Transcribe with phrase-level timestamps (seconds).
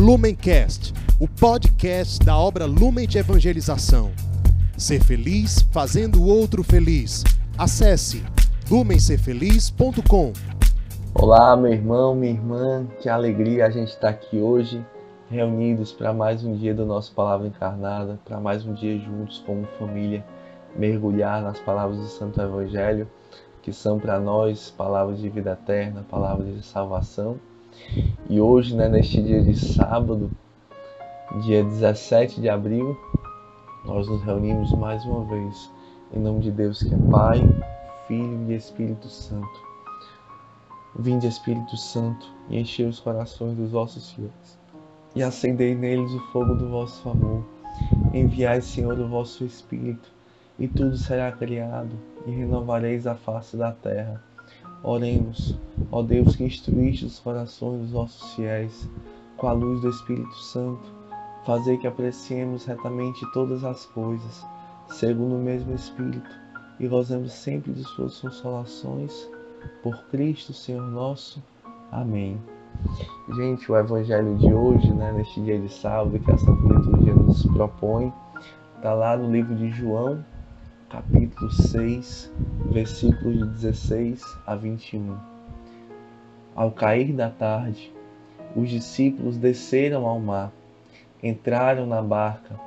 [0.00, 4.10] Lumencast, o podcast da obra Lumen de Evangelização.
[4.74, 7.22] Ser feliz fazendo o outro feliz.
[7.58, 8.24] Acesse
[8.70, 10.32] lumencerfeliz.com.
[11.12, 14.82] Olá, meu irmão, minha irmã, que alegria a gente estar aqui hoje,
[15.30, 19.66] reunidos para mais um dia do nosso Palavra Encarnada, para mais um dia juntos como
[19.78, 20.24] família,
[20.74, 23.06] mergulhar nas palavras do Santo Evangelho,
[23.60, 27.38] que são para nós palavras de vida eterna, palavras de salvação.
[28.28, 30.30] E hoje, né, neste dia de sábado,
[31.42, 32.96] dia 17 de abril,
[33.84, 35.70] nós nos reunimos mais uma vez
[36.12, 37.40] em nome de Deus que é Pai,
[38.06, 39.70] Filho e Espírito Santo.
[40.98, 44.58] Vinde, Espírito Santo, e enchei os corações dos vossos fiéis,
[45.14, 47.44] e acendei neles o fogo do vosso amor.
[48.12, 50.10] Enviai, Senhor, o vosso Espírito,
[50.58, 51.90] e tudo será criado,
[52.26, 54.20] e renovareis a face da terra.
[54.82, 55.58] Oremos,
[55.92, 58.88] ó Deus que instruíste os corações dos vossos fiéis,
[59.36, 60.82] com a luz do Espírito Santo,
[61.44, 64.46] fazer que apreciemos retamente todas as coisas,
[64.88, 66.30] segundo o mesmo Espírito,
[66.78, 69.28] e gozemos sempre de suas consolações.
[69.82, 71.42] Por Cristo, Senhor nosso.
[71.92, 72.40] Amém.
[73.36, 77.44] Gente, o Evangelho de hoje, né, neste dia de sábado, que a Santa Liturgia nos
[77.48, 78.10] propõe,
[78.76, 80.24] está lá no livro de João,
[80.90, 82.32] capítulo 6,
[82.72, 85.16] versículos de 16 a 21.
[86.52, 87.92] Ao cair da tarde,
[88.56, 90.50] os discípulos desceram ao mar,
[91.22, 92.58] entraram na barca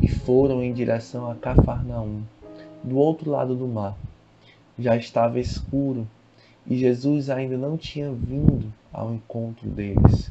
[0.00, 2.22] e foram em direção a Cafarnaum,
[2.84, 3.96] do outro lado do mar.
[4.78, 6.06] Já estava escuro
[6.68, 10.30] e Jesus ainda não tinha vindo ao encontro deles.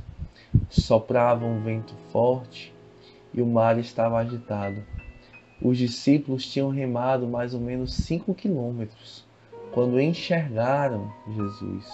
[0.69, 2.73] Soprava um vento forte
[3.33, 4.94] e o mar estava agitado.
[5.67, 9.25] Os discípulos tinham remado mais ou menos cinco quilômetros
[9.71, 11.91] quando enxergaram Jesus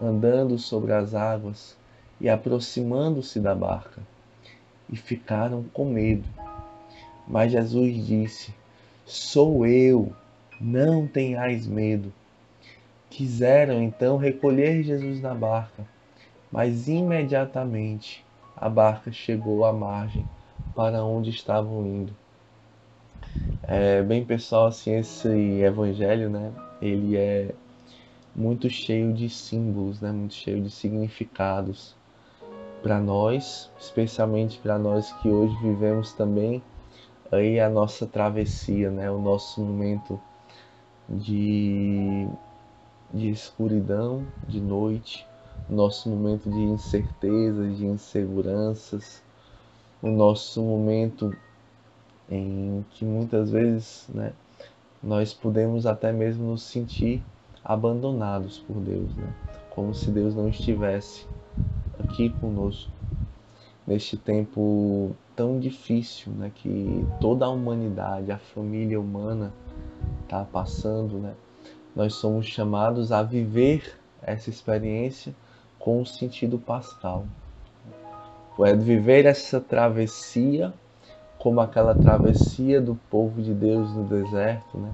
[0.00, 1.76] andando sobre as águas
[2.18, 4.00] e aproximando-se da barca
[4.88, 6.26] e ficaram com medo.
[7.28, 8.54] Mas Jesus disse:
[9.04, 10.10] Sou eu,
[10.58, 12.10] não tenhais medo.
[13.10, 15.84] Quiseram então recolher Jesus na barca,
[16.50, 18.24] mas imediatamente
[18.56, 20.24] a barca chegou à margem
[20.74, 22.21] para onde estavam indo.
[23.62, 27.54] É, bem pessoal, assim, esse evangelho, né, ele é
[28.34, 31.94] muito cheio de símbolos, né, muito cheio de significados
[32.82, 36.62] para nós, especialmente para nós que hoje vivemos também
[37.30, 40.20] aí a nossa travessia, né, o nosso momento
[41.08, 42.26] de,
[43.12, 45.26] de escuridão, de noite,
[45.68, 49.22] nosso momento de incertezas, de inseguranças,
[50.02, 51.34] o nosso momento
[52.32, 54.32] em que muitas vezes né,
[55.02, 57.22] nós podemos até mesmo nos sentir
[57.62, 59.34] abandonados por Deus, né?
[59.68, 61.26] como se Deus não estivesse
[62.02, 62.90] aqui conosco
[63.86, 69.52] neste tempo tão difícil né, que toda a humanidade, a família humana
[70.22, 71.18] está passando.
[71.18, 71.34] Né?
[71.94, 75.34] Nós somos chamados a viver essa experiência
[75.78, 77.26] com o sentido pascal.
[78.60, 80.72] É viver essa travessia
[81.42, 84.92] como aquela travessia do povo de Deus no deserto, né?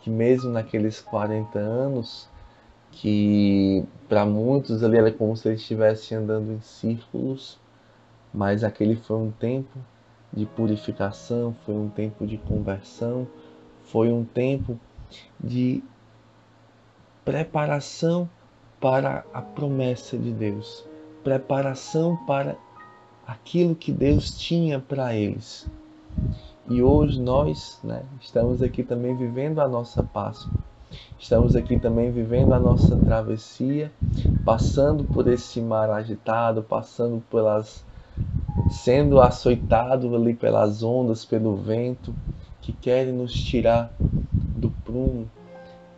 [0.00, 2.28] que mesmo naqueles 40 anos,
[2.92, 7.58] que para muitos ali era como se eles estivessem andando em círculos,
[8.32, 9.80] mas aquele foi um tempo
[10.32, 13.26] de purificação, foi um tempo de conversão,
[13.82, 14.78] foi um tempo
[15.42, 15.82] de
[17.24, 18.30] preparação
[18.80, 20.86] para a promessa de Deus,
[21.24, 22.56] preparação para
[23.30, 25.70] aquilo que Deus tinha para eles.
[26.68, 30.52] E hoje nós né, estamos aqui também vivendo a nossa Páscoa.
[31.16, 33.92] Estamos aqui também vivendo a nossa travessia,
[34.44, 37.84] passando por esse mar agitado, passando pelas
[38.68, 42.12] sendo açoitado ali pelas ondas, pelo vento
[42.60, 45.30] que querem nos tirar do prumo.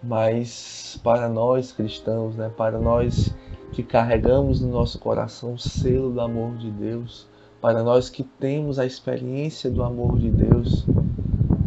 [0.03, 3.35] Mas para nós cristãos, né, para nós
[3.73, 7.27] que carregamos no nosso coração o selo do amor de Deus,
[7.61, 10.85] para nós que temos a experiência do amor de Deus,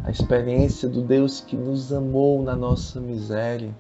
[0.04, 3.74] a experiência do Deus que nos amou na nossa miséria,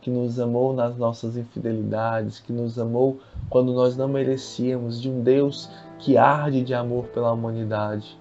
[0.00, 5.20] que nos amou nas nossas infidelidades, que nos amou quando nós não merecíamos, de um
[5.22, 5.70] Deus
[6.00, 8.18] que arde de amor pela humanidade,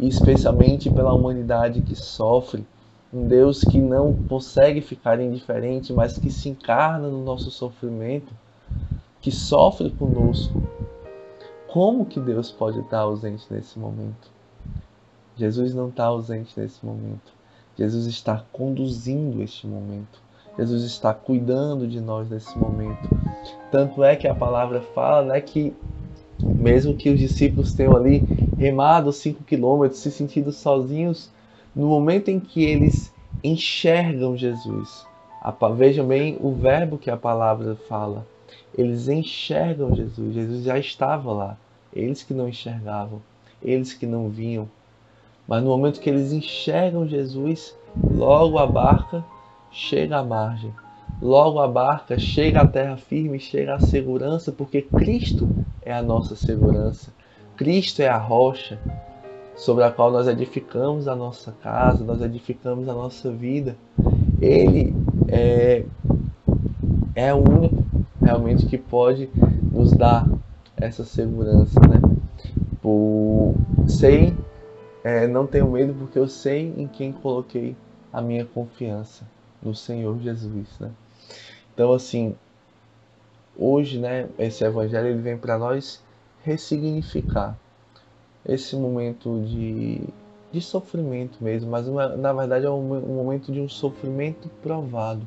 [0.00, 2.66] e especialmente pela humanidade que sofre,
[3.12, 8.32] um Deus que não consegue ficar indiferente, mas que se encarna no nosso sofrimento,
[9.26, 10.62] que sofre conosco,
[11.66, 14.30] como que Deus pode estar ausente nesse momento?
[15.36, 17.34] Jesus não está ausente nesse momento.
[17.76, 20.22] Jesus está conduzindo este momento.
[20.56, 23.08] Jesus está cuidando de nós nesse momento.
[23.72, 25.74] Tanto é que a palavra fala né, que
[26.40, 28.18] Mesmo que os discípulos tenham ali
[28.56, 31.32] remado 5 quilômetros, se sentindo sozinhos,
[31.74, 33.12] no momento em que eles
[33.42, 35.04] enxergam Jesus,
[35.76, 38.24] vejam bem o verbo que a palavra fala,
[38.76, 41.56] eles enxergam Jesus, Jesus já estava lá,
[41.92, 43.22] eles que não enxergavam,
[43.62, 44.68] eles que não viam,
[45.46, 49.24] mas no momento que eles enxergam Jesus, logo a barca
[49.70, 50.72] chega à margem.
[51.22, 55.48] Logo a barca chega à terra firme, chega à segurança, porque Cristo
[55.82, 57.12] é a nossa segurança.
[57.56, 58.78] Cristo é a rocha
[59.54, 63.76] sobre a qual nós edificamos a nossa casa, nós edificamos a nossa vida.
[64.40, 64.94] Ele
[65.28, 65.84] é,
[67.14, 67.65] é o único
[68.26, 69.30] realmente que pode
[69.72, 70.28] nos dar
[70.76, 72.00] essa segurança, né?
[72.82, 73.54] Por,
[73.86, 74.36] sei,
[75.04, 77.76] é, não tenho medo porque eu sei em quem coloquei
[78.12, 79.24] a minha confiança
[79.62, 80.90] no Senhor Jesus, né?
[81.72, 82.34] Então, assim,
[83.56, 86.02] hoje, né, esse evangelho ele vem para nós
[86.42, 87.56] ressignificar
[88.44, 90.00] esse momento de,
[90.50, 95.26] de sofrimento mesmo, mas uma, na verdade é um, um momento de um sofrimento provado.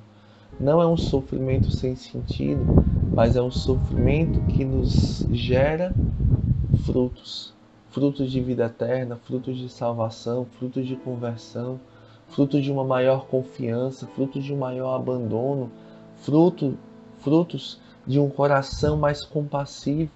[0.60, 2.84] Não é um sofrimento sem sentido,
[3.20, 5.94] mas é um sofrimento que nos gera
[6.86, 7.54] frutos,
[7.90, 11.82] frutos de vida eterna, frutos de salvação, frutos de conversão,
[12.30, 15.70] frutos de uma maior confiança, frutos de um maior abandono,
[16.16, 16.78] fruto,
[17.18, 20.14] frutos de um coração mais compassivo,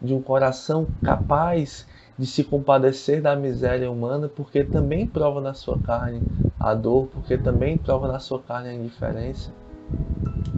[0.00, 1.86] de um coração capaz
[2.18, 6.22] de se compadecer da miséria humana, porque também prova na sua carne
[6.58, 9.52] a dor, porque também prova na sua carne a indiferença.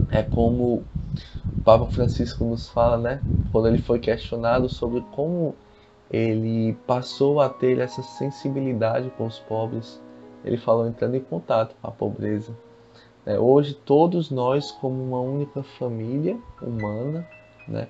[0.09, 0.85] É como
[1.63, 3.21] Papa Francisco nos fala, né?
[3.51, 5.55] Quando ele foi questionado sobre como
[6.09, 10.01] ele passou a ter essa sensibilidade com os pobres,
[10.43, 12.51] ele falou entrando em contato com a pobreza.
[13.25, 17.27] É, hoje todos nós, como uma única família humana,
[17.67, 17.87] né,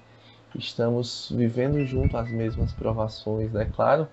[0.54, 3.52] estamos vivendo junto as mesmas provações.
[3.52, 3.70] Né?
[3.74, 4.08] claro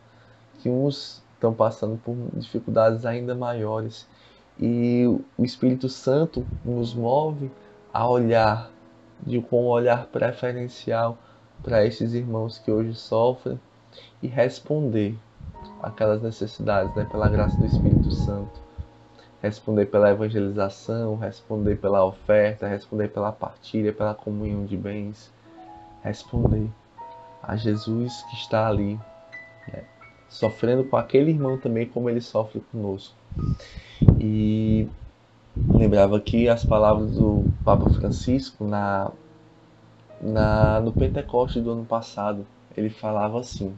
[0.61, 4.06] que uns estão passando por dificuldades ainda maiores
[4.61, 5.04] e
[5.37, 7.50] o Espírito Santo nos move
[7.93, 8.70] a olhar
[9.26, 11.19] de com um olhar preferencial
[11.62, 13.61] para esses irmãos que hoje sofrem
[14.23, 15.17] e responder
[15.82, 18.69] aquelas necessidades, né, pela graça do Espírito Santo
[19.43, 25.32] responder pela evangelização, responder pela oferta, responder pela partilha, pela comunhão de bens,
[26.03, 26.69] responder
[27.43, 28.99] a Jesus que está ali,
[29.73, 29.85] né,
[30.29, 33.14] sofrendo com aquele irmão também como ele sofre conosco.
[34.21, 34.88] E
[35.69, 39.10] lembrava aqui as palavras do Papa Francisco na,
[40.20, 42.46] na no Pentecoste do ano passado.
[42.76, 43.76] Ele falava assim: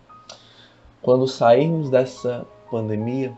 [1.03, 3.32] quando sairmos dessa pandemia,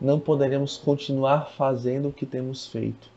[0.00, 3.10] não poderemos continuar fazendo o que temos feito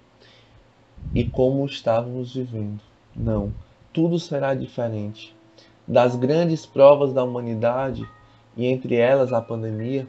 [1.13, 2.79] e como estávamos vivendo.
[3.15, 3.53] Não,
[3.91, 5.35] tudo será diferente.
[5.87, 8.07] Das grandes provas da humanidade,
[8.55, 10.07] e entre elas a pandemia,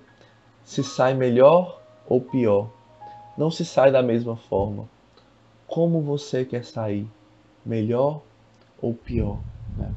[0.64, 2.68] se sai melhor ou pior.
[3.36, 4.88] Não se sai da mesma forma.
[5.66, 7.06] Como você quer sair?
[7.64, 8.22] Melhor
[8.80, 9.40] ou pior?
[9.76, 9.92] Né?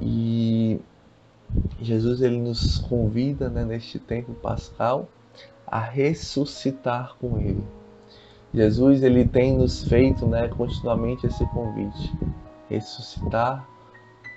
[0.00, 0.80] E
[1.80, 5.08] Jesus ele nos convida né, neste tempo pascal
[5.66, 7.62] a ressuscitar com Ele.
[8.52, 12.12] Jesus ele tem nos feito né, continuamente esse convite,
[12.68, 13.68] ressuscitar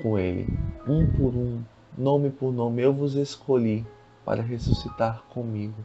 [0.02, 0.48] com Ele,
[0.88, 1.62] um por um,
[1.98, 2.82] nome por nome.
[2.82, 3.86] Eu vos escolhi
[4.26, 5.76] para ressuscitar comigo.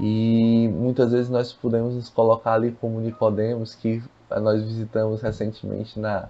[0.00, 6.28] E muitas vezes nós podemos nos colocar ali como Nicodemos, que nós visitamos recentemente na,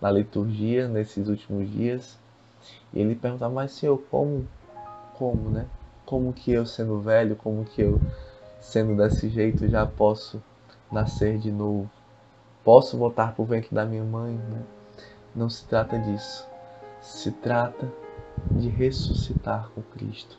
[0.00, 2.18] na liturgia, nesses últimos dias.
[2.92, 4.46] E ele pergunta, mas Senhor, como,
[5.18, 5.66] como, né?
[6.06, 8.00] como que eu sendo velho, como que eu
[8.60, 10.42] sendo desse jeito já posso
[10.90, 11.90] nascer de novo?
[12.64, 14.34] Posso voltar para o ventre da minha mãe?
[14.34, 14.62] Né?
[15.34, 16.46] Não se trata disso.
[17.00, 17.90] Se trata
[18.50, 20.38] de ressuscitar com Cristo.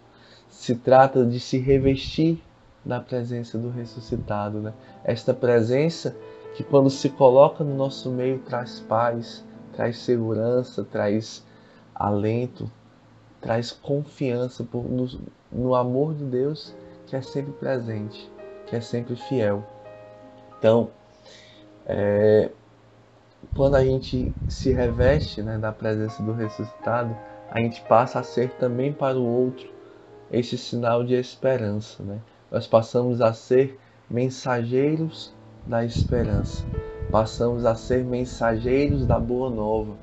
[0.50, 2.42] Se trata de se revestir
[2.86, 4.60] da presença do ressuscitado.
[4.60, 4.74] Né?
[5.04, 6.16] Esta presença
[6.56, 11.46] que, quando se coloca no nosso meio, traz paz, traz segurança, traz
[11.96, 12.70] alento,
[13.42, 15.08] traz confiança no,
[15.52, 16.74] no amor de Deus
[17.08, 18.32] que é sempre presente,
[18.66, 19.64] que é sempre fiel.
[20.58, 20.90] Então,
[21.86, 22.50] é,
[23.56, 27.16] quando a gente se reveste né, da presença do ressuscitado,
[27.52, 29.72] a gente passa a ser também para o outro
[30.32, 32.02] esse sinal de esperança.
[32.02, 32.20] Né?
[32.54, 35.34] Nós passamos a ser mensageiros
[35.66, 36.64] da esperança,
[37.10, 39.96] passamos a ser mensageiros da boa nova.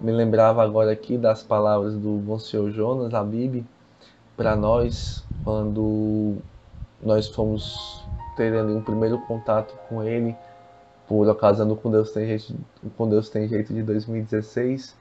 [0.00, 3.64] Me lembrava agora aqui das palavras do Monsenhor Jonas Abib
[4.36, 6.38] para nós quando
[7.00, 8.04] nós fomos
[8.36, 10.34] ter ali um primeiro contato com ele
[11.06, 12.56] por ocasião do com Deus tem jeito,
[12.96, 14.96] com Deus tem jeito de 2016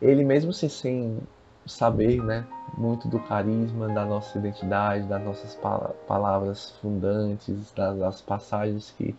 [0.00, 1.18] ele mesmo assim, sem
[1.66, 5.58] saber, né, muito do carisma da nossa identidade, das nossas
[6.06, 9.14] palavras fundantes, das passagens que,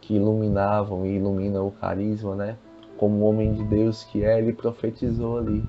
[0.00, 2.56] que iluminavam e iluminam o carisma, né?
[2.96, 5.68] Como homem de Deus que é, ele profetizou ali.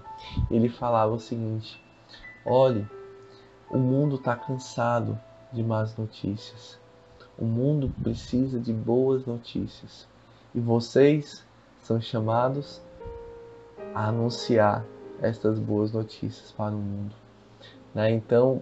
[0.52, 1.82] Ele falava o seguinte:
[2.46, 2.88] olhe,
[3.72, 5.18] o mundo está cansado
[5.52, 6.80] de más notícias.
[7.38, 10.08] O mundo precisa de boas notícias.
[10.54, 11.44] E vocês
[11.82, 12.82] são chamados
[13.94, 14.86] a anunciar
[15.22, 17.16] estas boas notícias para o mundo.
[17.94, 18.12] Né?
[18.12, 18.62] Então,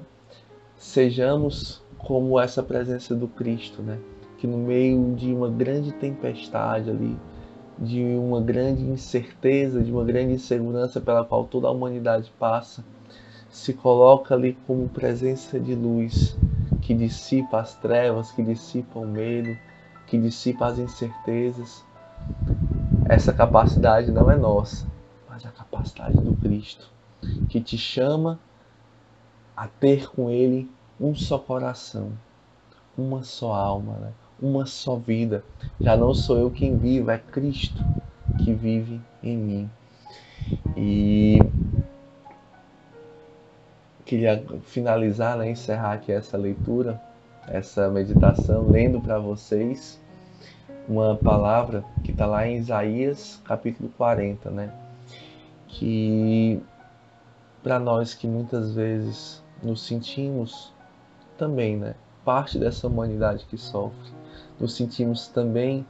[0.77, 3.98] sejamos como essa presença do Cristo, né?
[4.38, 7.17] que no meio de uma grande tempestade ali,
[7.79, 12.83] de uma grande incerteza, de uma grande insegurança pela qual toda a humanidade passa,
[13.50, 16.38] se coloca ali como presença de luz
[16.81, 19.55] que dissipa as trevas, que dissipa o medo,
[20.07, 21.83] que dissipa as incertezas.
[23.07, 24.86] Essa capacidade não é nossa,
[25.84, 26.90] capacidade do Cristo,
[27.50, 28.40] que te chama
[29.56, 32.13] a ter com Ele um só coração,
[32.98, 34.12] uma só alma, né?
[34.42, 35.44] uma só vida.
[35.80, 37.84] Já não sou eu quem vivo, é Cristo
[38.44, 39.70] que vive em mim.
[40.75, 41.40] E
[44.06, 47.02] queria finalizar, né, encerrar aqui essa leitura,
[47.48, 50.02] essa meditação, lendo para vocês
[50.88, 54.83] uma palavra que está lá em Isaías capítulo 40, né?
[55.74, 56.62] Que
[57.63, 60.72] para nós que muitas vezes nos sentimos
[61.38, 64.12] também, né, parte dessa humanidade que sofre,
[64.60, 65.86] nos sentimos também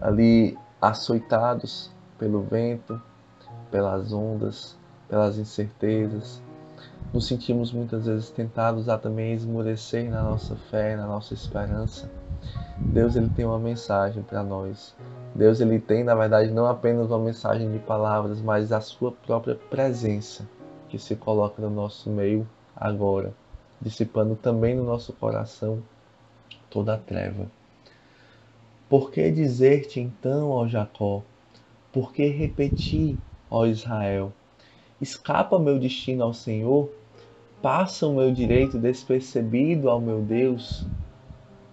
[0.00, 3.00] ali açoitados pelo vento,
[3.70, 4.76] pelas ondas,
[5.08, 6.42] pelas incertezas.
[7.12, 12.08] Nos sentimos muitas vezes tentados a também esmorecer na nossa fé, na nossa esperança.
[12.78, 14.94] Deus ele tem uma mensagem para nós.
[15.34, 19.54] Deus ele tem, na verdade, não apenas uma mensagem de palavras, mas a sua própria
[19.54, 20.46] presença
[20.88, 23.32] que se coloca no nosso meio agora,
[23.80, 25.80] dissipando também no nosso coração
[26.68, 27.46] toda a treva.
[28.88, 31.22] Por que dizer-te então, ó Jacó?
[31.92, 33.16] Por que repetir,
[33.48, 34.32] ó Israel?
[35.00, 36.90] Escapa meu destino ao Senhor?
[37.62, 40.84] Passa o meu direito despercebido ao meu Deus?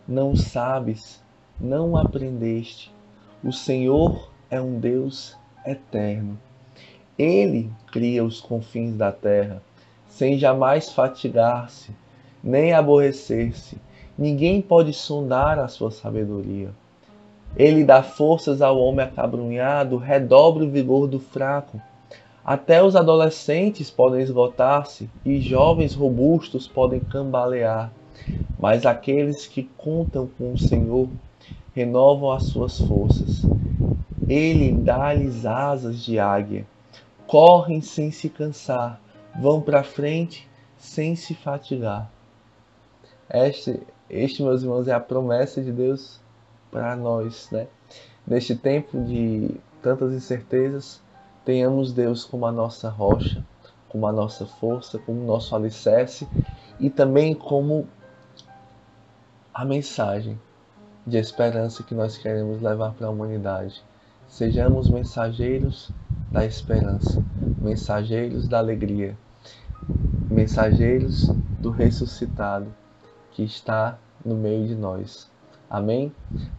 [0.08, 1.24] Não sabes,
[1.60, 2.96] não aprendeste
[3.44, 6.40] o Senhor é um Deus eterno.
[7.18, 9.62] Ele cria os confins da terra,
[10.08, 11.92] sem jamais fatigar-se,
[12.44, 13.78] nem aborrecer-se.
[14.18, 16.70] Ninguém pode sondar a sua sabedoria.
[17.56, 21.80] Ele dá forças ao homem acabrunhado, redobra o vigor do fraco.
[22.44, 27.92] Até os adolescentes podem esgotar-se e jovens robustos podem cambalear.
[28.60, 31.08] Mas aqueles que contam com o Senhor
[31.78, 33.44] renovam as suas forças.
[34.28, 36.66] Ele dá-lhes asas de águia.
[37.28, 39.00] Correm sem se cansar,
[39.40, 42.12] vão para frente sem se fatigar.
[43.30, 43.80] Este,
[44.10, 46.20] este, meus irmãos, é a promessa de Deus
[46.72, 47.68] para nós, né?
[48.26, 51.00] Neste tempo de tantas incertezas,
[51.46, 53.46] tenhamos Deus como a nossa rocha,
[53.88, 56.28] como a nossa força, como o nosso alicerce
[56.80, 57.88] e também como
[59.54, 60.40] a mensagem
[61.08, 63.82] de esperança que nós queremos levar para a humanidade.
[64.28, 65.90] Sejamos mensageiros
[66.30, 67.24] da esperança,
[67.62, 69.18] mensageiros da alegria,
[70.30, 71.30] mensageiros
[71.62, 72.68] do ressuscitado
[73.32, 75.32] que está no meio de nós.
[75.70, 76.12] Amém?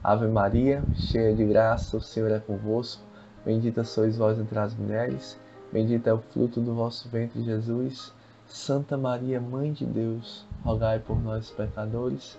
[0.03, 3.03] Ave Maria, cheia de graça, o Senhor é convosco.
[3.45, 5.39] Bendita sois vós entre as mulheres,
[5.71, 8.15] bendito é o fruto do vosso ventre, Jesus.
[8.47, 12.39] Santa Maria, Mãe de Deus, rogai por nós, pecadores